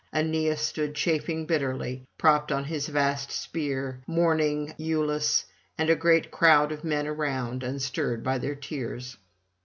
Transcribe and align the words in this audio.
Aeneas 0.11 0.61
stood 0.61 0.95
chafing 0.95 1.45
bitterly, 1.45 2.07
propped 2.17 2.51
on 2.51 2.63
his 2.63 2.87
vast 2.87 3.31
spear, 3.31 4.01
mourning 4.07 4.73
[399 4.77 4.77
435]Iülus 4.79 5.43
and 5.77 5.89
a 5.91 5.95
great 5.95 6.31
crowd 6.31 6.71
of 6.71 6.83
men 6.83 7.05
around, 7.05 7.61
unstirred 7.61 8.23
by 8.23 8.39
their 8.39 8.55
tears. 8.55 9.17